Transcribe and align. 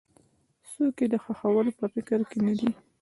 څوک 0.71 0.95
یې 1.01 1.07
د 1.13 1.15
ښخولو 1.23 1.71
په 1.79 1.85
فکر 1.93 2.19
کې 2.29 2.37
نه 2.47 2.53
دي. 2.59 2.69